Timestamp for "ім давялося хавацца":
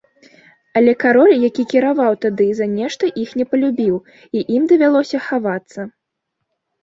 4.57-5.81